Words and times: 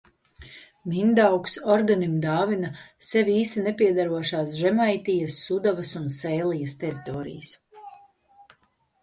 Mindaugs 0.91 1.51
Ordenim 1.73 2.15
dāvina 2.23 2.71
sev 3.09 3.29
īsti 3.35 3.63
nepiederošās 3.67 4.57
Žemaitijas, 4.63 5.37
Sudavas 5.51 5.93
un 6.01 6.11
Sēlijas 6.23 6.75
teritorijas. 6.87 7.55